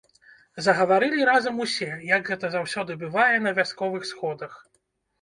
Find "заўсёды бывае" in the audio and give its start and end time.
2.57-3.31